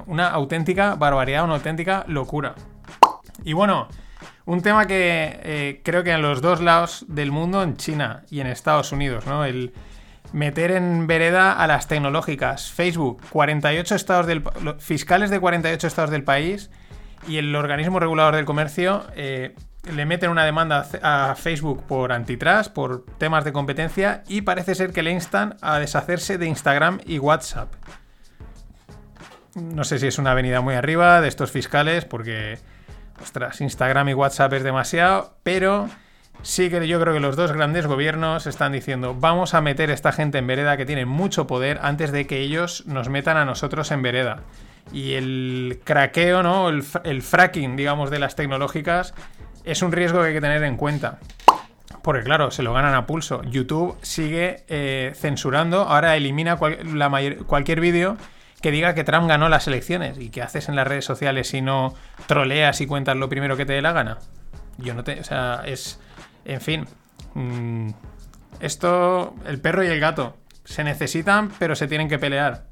Una 0.05 0.29
auténtica 0.29 0.95
barbaridad, 0.95 1.43
una 1.43 1.55
auténtica 1.55 2.05
locura. 2.07 2.55
Y 3.43 3.53
bueno, 3.53 3.87
un 4.45 4.61
tema 4.61 4.87
que 4.87 5.39
eh, 5.43 5.81
creo 5.83 6.03
que 6.03 6.11
en 6.11 6.21
los 6.21 6.41
dos 6.41 6.61
lados 6.61 7.05
del 7.07 7.31
mundo, 7.31 7.63
en 7.63 7.77
China 7.77 8.23
y 8.29 8.39
en 8.39 8.47
Estados 8.47 8.91
Unidos, 8.91 9.25
¿no? 9.25 9.45
El 9.45 9.73
meter 10.33 10.71
en 10.71 11.07
vereda 11.07 11.53
a 11.53 11.67
las 11.67 11.87
tecnológicas. 11.87 12.71
Facebook, 12.71 13.21
48 13.29 13.95
estados 13.95 14.27
del 14.27 14.43
fiscales 14.79 15.29
de 15.29 15.39
48 15.39 15.87
estados 15.87 16.11
del 16.11 16.23
país 16.23 16.69
y 17.27 17.37
el 17.37 17.55
organismo 17.55 17.99
regulador 17.99 18.35
del 18.35 18.45
comercio 18.45 19.05
eh, 19.15 19.55
le 19.83 20.05
meten 20.05 20.29
una 20.29 20.45
demanda 20.45 20.87
a 21.01 21.35
Facebook 21.35 21.83
por 21.87 22.11
antitrust, 22.11 22.71
por 22.71 23.05
temas 23.17 23.43
de 23.43 23.51
competencia 23.51 24.23
y 24.27 24.41
parece 24.41 24.75
ser 24.75 24.91
que 24.93 25.01
le 25.03 25.11
instan 25.11 25.57
a 25.61 25.79
deshacerse 25.79 26.37
de 26.37 26.45
Instagram 26.45 26.99
y 27.05 27.17
WhatsApp. 27.19 27.73
No 29.55 29.83
sé 29.83 29.99
si 29.99 30.07
es 30.07 30.17
una 30.17 30.31
avenida 30.31 30.61
muy 30.61 30.75
arriba 30.75 31.19
de 31.19 31.27
estos 31.27 31.51
fiscales 31.51 32.05
porque, 32.05 32.59
ostras, 33.21 33.59
Instagram 33.59 34.09
y 34.09 34.13
WhatsApp 34.13 34.53
es 34.53 34.63
demasiado, 34.63 35.35
pero 35.43 35.89
sí 36.43 36.69
que 36.69 36.87
yo 36.87 37.01
creo 37.01 37.13
que 37.13 37.19
los 37.19 37.35
dos 37.35 37.51
grandes 37.51 37.85
gobiernos 37.85 38.47
están 38.47 38.71
diciendo 38.71 39.15
vamos 39.19 39.53
a 39.53 39.61
meter 39.61 39.89
a 39.89 39.93
esta 39.93 40.11
gente 40.11 40.37
en 40.37 40.47
vereda 40.47 40.77
que 40.77 40.85
tiene 40.85 41.05
mucho 41.05 41.47
poder 41.47 41.79
antes 41.81 42.11
de 42.11 42.27
que 42.27 42.39
ellos 42.39 42.85
nos 42.85 43.09
metan 43.09 43.37
a 43.37 43.45
nosotros 43.45 43.91
en 43.91 44.03
vereda. 44.03 44.43
Y 44.93 45.13
el 45.13 45.81
craqueo, 45.83 46.43
¿no? 46.43 46.69
El, 46.69 46.81
fra- 46.83 47.01
el 47.03 47.21
fracking, 47.21 47.75
digamos, 47.75 48.09
de 48.09 48.19
las 48.19 48.35
tecnológicas 48.35 49.13
es 49.63 49.81
un 49.81 49.91
riesgo 49.91 50.21
que 50.21 50.27
hay 50.27 50.33
que 50.33 50.41
tener 50.41 50.63
en 50.63 50.77
cuenta. 50.77 51.19
Porque 52.01 52.23
claro, 52.23 52.51
se 52.51 52.63
lo 52.63 52.73
ganan 52.73 52.95
a 52.95 53.05
pulso. 53.05 53.43
YouTube 53.43 53.97
sigue 54.01 54.63
eh, 54.67 55.13
censurando, 55.15 55.81
ahora 55.81 56.15
elimina 56.15 56.57
cualquier 56.57 57.79
vídeo 57.79 58.17
que 58.61 58.71
diga 58.71 58.93
que 58.93 59.03
Trump 59.03 59.27
ganó 59.27 59.49
las 59.49 59.67
elecciones. 59.67 60.17
¿Y 60.17 60.29
qué 60.29 60.41
haces 60.41 60.69
en 60.69 60.75
las 60.75 60.87
redes 60.87 61.05
sociales 61.05 61.49
si 61.49 61.61
no 61.61 61.93
troleas 62.27 62.79
y 62.81 62.87
cuentas 62.87 63.17
lo 63.17 63.29
primero 63.29 63.57
que 63.57 63.65
te 63.65 63.73
dé 63.73 63.81
la 63.81 63.91
gana? 63.91 64.17
Yo 64.77 64.93
no 64.93 65.03
te... 65.03 65.19
O 65.19 65.23
sea, 65.23 65.61
es... 65.65 65.99
En 66.45 66.61
fin. 66.61 66.85
mm, 67.33 67.89
esto, 68.59 69.35
el 69.45 69.59
perro 69.59 69.83
y 69.83 69.87
el 69.87 69.99
gato, 69.99 70.37
se 70.63 70.83
necesitan, 70.83 71.51
pero 71.59 71.75
se 71.75 71.87
tienen 71.87 72.07
que 72.07 72.19
pelear. 72.19 72.65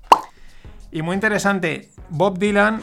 Y 0.92 1.02
muy 1.02 1.16
interesante, 1.16 1.90
Bob 2.10 2.38
Dylan 2.38 2.82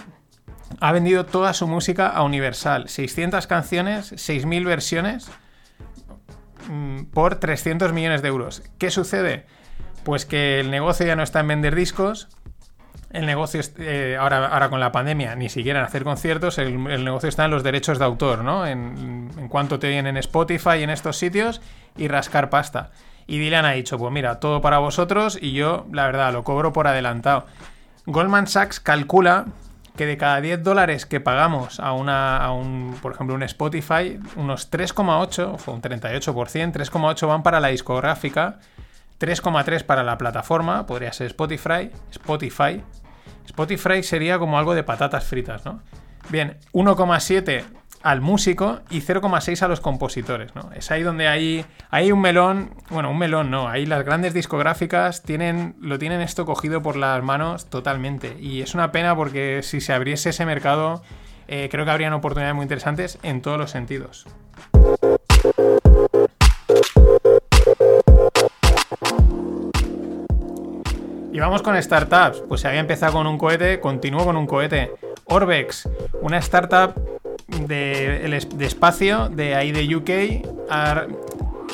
ha 0.81 0.93
vendido 0.93 1.27
toda 1.27 1.53
su 1.55 1.67
música 1.67 2.09
a 2.09 2.23
Universal. 2.23 2.89
600 2.89 3.47
canciones, 3.47 4.13
6.000 4.13 4.65
versiones 4.65 5.31
mm, 6.69 7.05
por 7.07 7.37
300 7.37 7.93
millones 7.93 8.23
de 8.23 8.29
euros. 8.29 8.63
¿Qué 8.79 8.91
sucede? 8.91 9.47
Pues 10.05 10.27
que 10.27 10.61
el 10.61 10.71
negocio 10.71 11.07
ya 11.07 11.17
no 11.17 11.23
está 11.23 11.41
en 11.41 11.49
vender 11.49 11.75
discos. 11.75 12.29
El 13.11 13.25
negocio, 13.25 13.61
eh, 13.79 14.17
ahora, 14.19 14.49
ahora 14.49 14.69
con 14.69 14.81
la 14.81 14.93
pandemia, 14.93 15.35
ni 15.37 15.49
siquiera 15.49 15.79
en 15.79 15.87
hacer 15.87 16.05
conciertos, 16.05 16.59
el, 16.59 16.83
negocio 17.05 17.29
está 17.29 17.47
en 17.47 17.51
los 17.51 17.63
derechos 17.63 17.99
de 17.99 18.05
autor, 18.05 18.45
¿no? 18.45 18.67
En, 18.67 19.31
en 19.39 19.49
cuanto 19.49 19.79
te 19.79 19.87
oyen 19.87 20.07
en 20.07 20.17
Spotify 20.19 20.79
y 20.81 20.83
en 20.83 20.91
estos 20.91 21.17
sitios 21.17 21.63
y 21.97 22.09
rascar 22.09 22.51
pasta. 22.51 22.91
Y 23.27 23.39
Dylan 23.39 23.65
ha 23.65 23.73
dicho, 23.73 23.97
pues 23.97 24.13
mira, 24.13 24.39
todo 24.39 24.61
para 24.61 24.79
vosotros 24.79 25.39
y 25.41 25.53
yo, 25.53 25.87
la 25.93 26.07
verdad, 26.07 26.33
lo 26.33 26.45
cobro 26.45 26.73
por 26.73 26.87
adelantado. 26.87 27.47
Goldman 28.07 28.47
Sachs 28.47 28.79
calcula 28.81 29.47
que 29.97 30.07
de 30.07 30.17
cada 30.17 30.41
10 30.41 30.63
dólares 30.63 31.07
que 31.07 31.21
pagamos 31.21 31.81
a, 31.81 31.93
una, 31.93 32.37
a 32.37 32.53
un, 32.53 32.97
por 33.03 33.13
ejemplo, 33.13 33.35
un 33.35 33.43
Spotify, 33.43 34.19
unos 34.37 34.71
3,8, 34.71 35.59
o 35.67 35.73
un 35.73 35.83
38%, 35.83 36.73
3,8 36.73 37.27
van 37.27 37.43
para 37.43 37.61
la 37.61 37.69
discográfica, 37.69 38.59
3,3 39.19 39.85
para 39.85 40.05
la 40.05 40.19
plataforma, 40.19 40.87
podría 40.87 41.13
ser 41.13 41.29
Spotify, 41.29 41.91
Spotify. 42.11 42.83
Spotify 43.47 44.03
sería 44.03 44.39
como 44.39 44.59
algo 44.59 44.75
de 44.75 44.83
patatas 44.83 45.25
fritas, 45.25 45.65
¿no? 45.65 45.81
Bien, 46.29 46.59
1,7 46.73 47.65
al 48.03 48.21
músico 48.21 48.81
y 48.91 49.01
0,6 49.01 49.63
a 49.63 49.69
los 49.69 49.81
compositores, 49.81 50.55
¿no? 50.55 50.71
Es 50.75 50.91
ahí 50.91 51.03
donde 51.03 51.29
hay, 51.29 51.65
hay 51.91 52.13
un 52.13 52.21
melón, 52.21 52.71
bueno, 52.91 53.11
un 53.11 53.19
melón 53.19 53.51
no, 53.51 53.69
ahí 53.69 53.87
las 53.87 54.05
grandes 54.05 54.35
discográficas 54.35 55.23
tienen, 55.23 55.75
lo 55.81 55.99
tienen 55.99 56.21
esto 56.21 56.47
cogido 56.47 56.83
por 56.83 56.97
las 56.97 57.23
manos 57.23 57.67
totalmente. 57.67 58.37
Y 58.41 58.63
es 58.63 58.75
una 58.75 58.93
pena 58.93 59.17
porque 59.17 59.61
si 59.63 59.81
se 59.81 59.93
abriese 59.93 60.31
ese 60.31 60.47
mercado, 60.47 61.03
eh, 61.49 61.69
creo 61.71 61.85
que 61.85 61.91
habrían 61.91 62.13
oportunidades 62.13 62.55
muy 62.55 62.65
interesantes 62.65 63.19
en 63.23 63.43
todos 63.43 63.59
los 63.59 63.71
sentidos. 63.71 64.27
Y 71.37 71.39
vamos 71.39 71.61
con 71.61 71.81
startups. 71.81 72.43
Pues 72.49 72.63
se 72.63 72.69
había 72.69 72.81
empezado 72.81 73.13
con 73.13 73.27
un 73.27 73.37
cohete, 73.37 73.79
continuó 73.79 74.25
con 74.25 74.39
un 74.39 74.47
cohete. 74.47 74.91
Orbex, 75.27 75.87
una 76.23 76.39
startup 76.39 76.95
de, 77.67 78.47
de 78.55 78.67
espacio 78.67 79.29
de 79.29 79.55
ahí 79.55 79.73
de 79.73 79.97
UK, 79.97 80.69
ha 80.71 81.07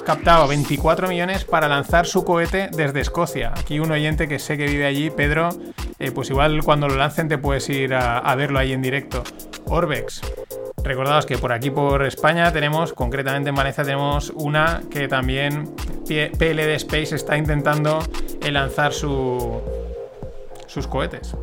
captado 0.04 0.48
24 0.48 1.08
millones 1.08 1.44
para 1.44 1.68
lanzar 1.68 2.06
su 2.06 2.24
cohete 2.24 2.68
desde 2.72 3.00
Escocia. 3.00 3.52
Aquí 3.56 3.78
un 3.78 3.90
oyente 3.90 4.28
que 4.28 4.38
sé 4.38 4.56
que 4.56 4.66
vive 4.66 4.86
allí, 4.86 5.10
Pedro, 5.10 5.50
eh, 5.98 6.10
pues 6.10 6.30
igual 6.30 6.62
cuando 6.64 6.88
lo 6.88 6.96
lancen 6.96 7.28
te 7.28 7.38
puedes 7.38 7.68
ir 7.68 7.94
a, 7.94 8.34
verlo 8.34 8.58
ahí 8.58 8.72
en 8.72 8.82
directo. 8.82 9.22
Orbex. 9.66 10.20
Recordaos 10.82 11.26
que 11.26 11.38
por 11.38 11.52
aquí 11.52 11.70
por 11.70 12.04
España 12.04 12.52
tenemos, 12.52 12.92
concretamente 12.92 13.50
en 13.50 13.54
Valencia, 13.54 13.84
tenemos 13.84 14.30
una 14.34 14.82
que 14.90 15.06
también 15.06 15.72
PLD 16.06 16.74
Space 16.74 17.14
está 17.14 17.36
intentando 17.36 18.00
eh, 18.42 18.50
lanzar 18.50 18.92
su, 18.92 19.60
sus 20.66 20.88
cohetes. 20.88 21.36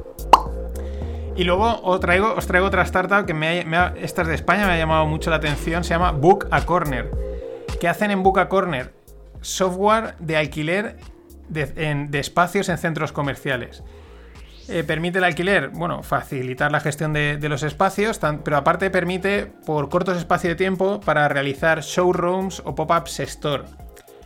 Y 1.39 1.45
luego 1.45 1.79
os 1.83 2.01
traigo, 2.01 2.33
otra 2.65 2.81
startup 2.81 3.25
que 3.25 3.33
me 3.33 3.63
ha, 3.77 3.93
esta 3.95 4.23
es 4.23 4.27
de 4.27 4.35
España, 4.35 4.67
me 4.67 4.73
ha 4.73 4.77
llamado 4.77 5.05
mucho 5.05 5.29
la 5.29 5.37
atención, 5.37 5.85
se 5.85 5.91
llama 5.91 6.11
Book 6.11 6.49
a 6.51 6.65
Corner. 6.65 7.09
¿Qué 7.79 7.87
hacen 7.87 8.11
en 8.11 8.23
Book 8.23 8.39
a 8.39 8.49
Corner? 8.49 8.93
Software 9.39 10.15
de 10.19 10.35
alquiler 10.35 10.97
de, 11.47 12.09
espacios 12.19 12.67
en 12.67 12.77
centros 12.77 13.13
comerciales. 13.13 13.85
Eh, 14.67 14.83
permite 14.83 15.19
el 15.19 15.23
alquiler, 15.23 15.69
bueno, 15.69 16.03
facilitar 16.03 16.73
la 16.73 16.81
gestión 16.81 17.13
de, 17.13 17.39
los 17.47 17.63
espacios, 17.63 18.19
pero 18.43 18.57
aparte 18.57 18.89
permite 18.89 19.45
por 19.45 19.87
cortos 19.87 20.17
espacios 20.17 20.51
de 20.51 20.55
tiempo 20.55 20.99
para 20.99 21.29
realizar 21.29 21.79
showrooms 21.79 22.61
o 22.65 22.75
pop-ups 22.75 23.21
store. 23.21 23.63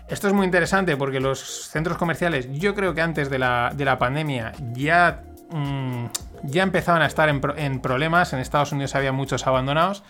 Esto 0.10 0.30
es 0.30 0.34
muy 0.34 0.46
interesante 0.46 0.98
porque 0.98 1.20
los 1.20 1.68
centros 1.70 2.00
comerciales, 2.00 2.52
yo 2.54 2.74
creo 2.74 2.96
que 2.96 3.02
antes 3.02 3.30
de 3.30 3.38
la, 3.38 3.72
de 3.76 3.86
la 3.86 4.00
pandemia 4.00 4.54
ya, 4.74 5.22
mm, 5.52 6.06
ya 6.44 6.64
empezaban 6.64 7.02
a 7.02 7.06
estar 7.06 7.30
en, 7.30 7.42
pro- 7.42 7.58
en 7.58 7.80
problemas. 7.82 8.34
En 8.34 8.40
Estados 8.40 8.72
Unidos 8.72 8.96
había 8.96 9.12
muchos 9.12 9.48
abandonados 9.48 10.04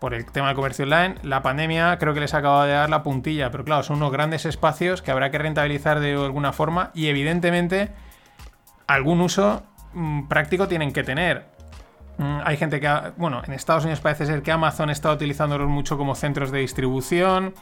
por 0.00 0.12
el 0.14 0.26
tema 0.30 0.48
del 0.48 0.56
comercio 0.56 0.84
online. 0.84 1.14
La 1.22 1.42
pandemia 1.42 1.98
creo 1.98 2.12
que 2.14 2.20
les 2.20 2.34
acaba 2.34 2.66
de 2.66 2.72
dar 2.72 2.90
la 2.90 3.02
puntilla, 3.02 3.50
pero 3.50 3.64
claro, 3.64 3.82
son 3.82 3.96
unos 3.96 4.12
grandes 4.12 4.44
espacios 4.44 5.00
que 5.02 5.10
habrá 5.10 5.30
que 5.30 5.38
rentabilizar 5.38 6.00
de 6.00 6.12
alguna 6.14 6.52
forma 6.52 6.90
y 6.94 7.06
evidentemente 7.06 7.90
algún 8.86 9.20
uso 9.20 9.62
mm, 9.94 10.26
práctico 10.28 10.68
tienen 10.68 10.92
que 10.92 11.04
tener. 11.04 11.46
Mm, 12.18 12.40
Hay 12.44 12.56
gente 12.56 12.80
que, 12.80 12.86
ha- 12.88 13.12
bueno, 13.16 13.42
en 13.46 13.52
Estados 13.54 13.84
Unidos 13.84 14.00
parece 14.00 14.26
ser 14.26 14.42
que 14.42 14.52
Amazon 14.52 14.90
está 14.90 15.10
utilizándolos 15.12 15.68
mucho 15.68 15.96
como 15.96 16.14
centros 16.14 16.50
de 16.50 16.58
distribución, 16.60 17.54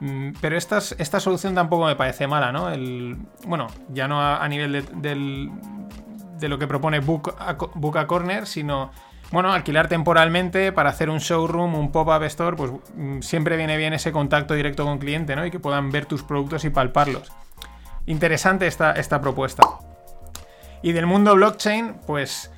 mm, 0.00 0.30
pero 0.40 0.56
estas- 0.56 0.94
esta 0.98 1.20
solución 1.20 1.54
tampoco 1.54 1.86
me 1.86 1.96
parece 1.96 2.26
mala, 2.26 2.50
¿no? 2.52 2.70
El, 2.70 3.18
bueno, 3.46 3.66
ya 3.90 4.08
no 4.08 4.20
a, 4.22 4.46
nivel 4.48 4.72
de, 4.72 4.82
del- 4.94 5.50
de 6.40 6.48
lo 6.48 6.58
que 6.58 6.66
propone 6.66 7.00
Book 7.00 7.34
a, 7.38 8.06
Corner, 8.06 8.46
sino 8.46 8.90
bueno, 9.30 9.52
alquilar 9.52 9.88
temporalmente 9.88 10.72
para 10.72 10.90
hacer 10.90 11.08
un 11.08 11.18
showroom, 11.18 11.74
un 11.74 11.92
pop-up 11.92 12.22
store, 12.24 12.56
pues 12.56 12.72
mm, 12.96 13.20
siempre 13.20 13.56
viene 13.56 13.76
bien 13.76 13.92
ese 13.92 14.10
contacto 14.10 14.54
directo 14.54 14.84
con 14.84 14.98
cliente, 14.98 15.36
¿no? 15.36 15.46
Y 15.46 15.50
que 15.50 15.60
puedan 15.60 15.90
ver 15.90 16.06
tus 16.06 16.22
productos 16.22 16.64
y 16.64 16.70
palparlos. 16.70 17.30
Interesante 18.06 18.66
esta, 18.66 18.92
esta 18.92 19.20
propuesta. 19.20 19.62
Y 20.82 20.92
del 20.92 21.06
mundo 21.06 21.34
blockchain, 21.34 21.96
pues 22.06 22.50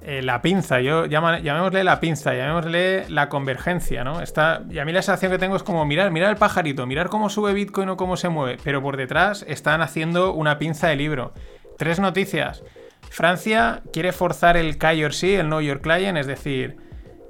eh, 0.00 0.22
la 0.22 0.40
pinza, 0.42 0.80
yo 0.80 1.06
llamémosle 1.06 1.82
la 1.82 1.98
pinza, 1.98 2.32
llamémosle 2.32 3.10
la 3.10 3.28
convergencia, 3.28 4.04
¿no? 4.04 4.20
Está, 4.20 4.62
y 4.70 4.78
a 4.78 4.84
mí 4.84 4.92
la 4.92 5.02
sensación 5.02 5.32
que 5.32 5.38
tengo 5.38 5.56
es 5.56 5.64
como 5.64 5.84
mirar, 5.84 6.12
mirar 6.12 6.30
el 6.30 6.36
pajarito, 6.36 6.86
mirar 6.86 7.08
cómo 7.08 7.28
sube 7.28 7.52
Bitcoin 7.52 7.88
o 7.88 7.96
cómo 7.96 8.16
se 8.16 8.28
mueve, 8.28 8.58
pero 8.62 8.80
por 8.80 8.96
detrás 8.96 9.44
están 9.48 9.82
haciendo 9.82 10.32
una 10.34 10.58
pinza 10.58 10.86
de 10.86 10.96
libro. 10.96 11.32
Tres 11.78 11.98
noticias. 11.98 12.62
Francia 13.10 13.82
quiere 13.92 14.12
forzar 14.12 14.56
el 14.56 14.78
KYC, 14.78 15.40
el 15.40 15.46
Know 15.46 15.60
Your 15.60 15.80
Client, 15.80 16.18
es 16.18 16.26
decir, 16.26 16.76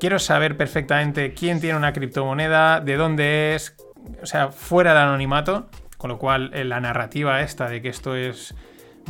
quiero 0.01 0.19
saber 0.19 0.57
perfectamente 0.57 1.35
quién 1.35 1.61
tiene 1.61 1.77
una 1.77 1.93
criptomoneda, 1.93 2.81
de 2.81 2.97
dónde 2.97 3.55
es, 3.55 3.77
o 4.23 4.27
sea, 4.27 4.49
fuera 4.51 4.95
del 4.95 5.03
anonimato, 5.03 5.69
con 5.97 6.09
lo 6.09 6.19
cual 6.19 6.51
eh, 6.55 6.65
la 6.65 6.81
narrativa 6.81 7.41
esta 7.43 7.69
de 7.69 7.83
que 7.83 7.89
esto 7.89 8.15
es 8.15 8.55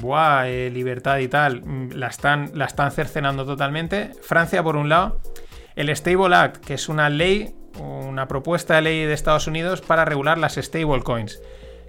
buah, 0.01 0.49
eh, 0.49 0.71
libertad 0.71 1.19
y 1.19 1.29
tal, 1.29 1.63
mm, 1.63 1.91
la 1.93 2.07
están, 2.07 2.51
la 2.55 2.65
están 2.65 2.91
cercenando 2.91 3.45
totalmente. 3.45 4.13
Francia, 4.23 4.63
por 4.63 4.77
un 4.77 4.89
lado, 4.89 5.21
el 5.77 5.95
Stable 5.95 6.35
Act, 6.35 6.65
que 6.65 6.75
es 6.75 6.89
una 6.89 7.11
ley, 7.11 7.55
una 7.79 8.27
propuesta 8.27 8.77
de 8.77 8.83
ley 8.83 9.05
de 9.05 9.13
Estados 9.13 9.47
Unidos 9.47 9.81
para 9.81 10.05
regular 10.05 10.39
las 10.39 10.55
stablecoins. 10.55 11.41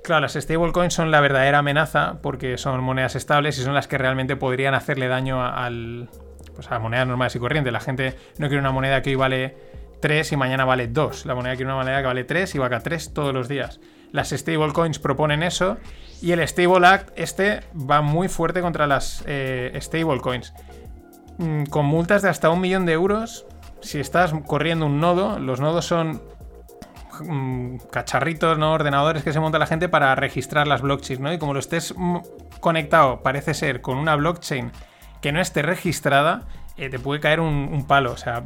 Claro, 0.04 0.22
las 0.22 0.34
stablecoins 0.34 0.94
son 0.94 1.12
la 1.12 1.20
verdadera 1.22 1.60
amenaza 1.60 2.20
porque 2.22 2.58
son 2.58 2.82
monedas 2.84 3.16
estables 3.16 3.58
y 3.60 3.62
son 3.64 3.74
las 3.74 3.88
que 3.88 3.98
realmente 3.98 4.36
podrían 4.36 4.74
hacerle 4.74 5.08
daño 5.08 5.42
a- 5.44 5.66
al, 5.66 6.10
pues 6.56 6.72
a 6.72 6.80
monedas 6.80 7.08
normales 7.08 7.36
y 7.36 7.40
corrientes. 7.40 7.72
La 7.74 7.80
gente 7.80 8.16
no 8.38 8.48
quiere 8.48 8.60
una 8.62 8.72
moneda 8.72 9.02
que 9.02 9.12
hoy 9.12 9.16
vale 9.16 9.58
3 10.02 10.32
y 10.32 10.38
mañana 10.38 10.66
vale 10.66 10.88
2. 10.88 11.26
La 11.26 11.36
moneda 11.36 11.56
quiere 11.56 11.66
una 11.72 11.76
moneda 11.82 12.00
que 12.02 12.08
vale 12.08 12.24
3 12.24 12.56
y 12.56 12.58
va 12.58 12.68
a 12.68 12.80
3 12.80 13.14
todos 13.14 13.34
los 13.34 13.48
días. 13.48 13.80
Las 14.12 14.30
stablecoins 14.30 14.98
proponen 15.00 15.44
eso 15.44 15.78
y 16.22 16.32
el 16.32 16.48
Stable 16.48 16.88
Act 16.88 17.12
este 17.16 17.60
va 17.76 18.02
muy 18.02 18.28
fuerte 18.30 18.62
contra 18.62 18.88
las 18.88 19.24
eh, 19.28 19.78
stablecoins. 19.80 20.54
Mm, 21.38 21.66
Con 21.66 21.86
multas 21.86 22.22
de 22.24 22.30
hasta 22.30 22.50
un 22.50 22.62
millón 22.62 22.86
de 22.86 22.94
euros 22.94 23.46
si 23.82 24.00
estás 24.00 24.34
corriendo 24.48 24.86
un 24.88 25.00
nodo. 25.00 25.38
Los 25.40 25.60
nodos 25.60 25.86
son 25.86 26.22
mm, 27.20 27.78
cacharritos, 27.92 28.58
¿no? 28.58 28.74
Ordenadores 28.74 29.24
que 29.24 29.34
se 29.34 29.40
monta 29.40 29.60
la 29.60 29.68
gente 29.68 29.90
para 29.90 30.16
registrar 30.16 30.68
las 30.68 30.82
blockchains, 30.82 31.22
¿no? 31.22 31.34
Y 31.34 31.38
como 31.38 31.54
lo 31.54 31.60
estés 31.60 31.94
mm, 31.96 32.18
conectado, 32.60 33.22
parece 33.22 33.54
ser, 33.54 33.82
con 33.82 33.98
una 33.98 34.16
blockchain 34.16 34.72
que 35.22 35.32
no 35.32 35.42
esté 35.42 35.62
registrada, 35.62 36.48
eh, 36.78 36.90
te 36.90 37.00
puede 37.00 37.20
caer 37.20 37.40
un, 37.40 37.86
palo. 37.88 38.12
O 38.12 38.18
sea, 38.18 38.44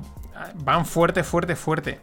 van 0.56 0.86
fuerte, 0.86 1.24
fuerte, 1.24 1.56
fuerte. 1.56 2.00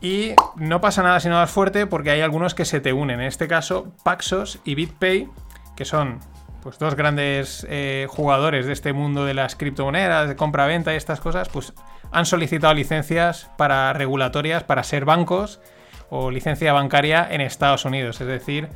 Y 0.00 0.32
no 0.56 0.80
pasa 0.80 1.02
nada 1.02 1.20
si 1.20 1.28
no 1.28 1.36
vas 1.36 1.50
fuerte 1.50 1.86
porque 1.86 2.10
hay 2.10 2.20
algunos 2.20 2.54
que 2.54 2.64
se 2.64 2.80
te 2.80 2.92
unen. 2.92 3.20
En 3.20 3.26
este 3.26 3.48
caso, 3.48 3.92
Paxos 4.02 4.58
y 4.64 4.74
BitPay, 4.74 5.28
que 5.74 5.84
son 5.84 6.20
pues 6.62 6.78
dos 6.78 6.96
grandes 6.96 7.66
eh, 7.70 8.06
jugadores 8.10 8.66
de 8.66 8.72
este 8.72 8.92
mundo 8.92 9.24
de 9.24 9.34
las 9.34 9.54
criptomonedas, 9.54 10.28
de 10.28 10.36
compra-venta 10.36 10.92
y 10.92 10.96
estas 10.96 11.20
cosas, 11.20 11.48
pues 11.48 11.72
han 12.10 12.26
solicitado 12.26 12.74
licencias 12.74 13.50
para 13.56 13.92
regulatorias 13.92 14.64
para 14.64 14.82
ser 14.82 15.04
bancos 15.04 15.60
o 16.10 16.30
licencia 16.30 16.72
bancaria 16.72 17.26
en 17.30 17.40
Estados 17.40 17.84
Unidos. 17.84 18.20
Es 18.20 18.26
decir, 18.26 18.68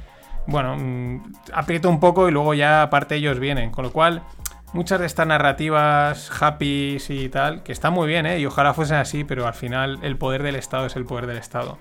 bueno, 0.46 0.76
mm, 0.76 1.32
aprieto 1.52 1.88
un 1.88 2.00
poco 2.00 2.28
y 2.28 2.32
luego 2.32 2.54
ya 2.54 2.82
aparte 2.82 3.16
ellos 3.16 3.38
vienen. 3.38 3.70
Con 3.70 3.84
lo 3.84 3.92
cual, 3.92 4.22
muchas 4.72 5.00
de 5.00 5.06
estas 5.06 5.26
narrativas 5.26 6.30
happy 6.40 6.98
y 7.08 7.28
tal, 7.28 7.62
que 7.62 7.72
están 7.72 7.92
muy 7.92 8.08
bien, 8.08 8.26
¿eh? 8.26 8.38
Y 8.38 8.46
ojalá 8.46 8.74
fuesen 8.74 8.96
así, 8.96 9.24
pero 9.24 9.46
al 9.46 9.54
final 9.54 9.98
el 10.02 10.16
poder 10.16 10.42
del 10.42 10.56
Estado 10.56 10.86
es 10.86 10.96
el 10.96 11.04
poder 11.04 11.26
del 11.26 11.38
Estado. 11.38 11.78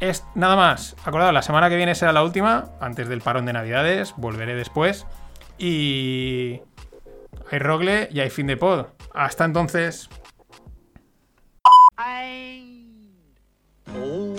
Es 0.00 0.24
nada 0.34 0.56
más. 0.56 0.96
Acordado, 1.04 1.32
la 1.32 1.42
semana 1.42 1.68
que 1.68 1.76
viene 1.76 1.94
será 1.94 2.12
la 2.12 2.22
última, 2.22 2.66
antes 2.80 3.08
del 3.08 3.20
parón 3.20 3.46
de 3.46 3.52
Navidades. 3.52 4.14
Volveré 4.16 4.54
después. 4.54 5.06
Y. 5.58 6.60
Hay 7.50 7.58
rogle 7.58 8.08
y 8.10 8.20
hay 8.20 8.30
fin 8.30 8.46
de 8.46 8.56
pod. 8.56 8.86
Hasta 9.14 9.44
entonces. 9.44 10.08